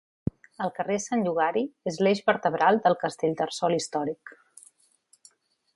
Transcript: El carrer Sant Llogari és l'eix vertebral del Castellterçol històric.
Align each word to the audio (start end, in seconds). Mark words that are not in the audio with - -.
El 0.63 0.71
carrer 0.77 0.95
Sant 1.03 1.25
Llogari 1.27 1.63
és 1.91 1.99
l'eix 2.07 2.23
vertebral 2.31 2.81
del 2.87 2.99
Castellterçol 3.05 3.79
històric. 3.79 4.37